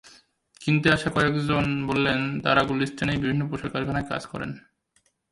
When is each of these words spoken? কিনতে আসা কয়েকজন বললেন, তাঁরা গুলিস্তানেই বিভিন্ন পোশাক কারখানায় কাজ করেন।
কিনতে 0.61 0.87
আসা 0.91 1.09
কয়েকজন 1.09 1.65
বললেন, 1.87 2.19
তাঁরা 2.39 2.61
গুলিস্তানেই 2.63 3.17
বিভিন্ন 3.17 3.41
পোশাক 3.49 3.71
কারখানায় 3.71 4.07
কাজ 4.09 4.23
করেন। 4.25 4.51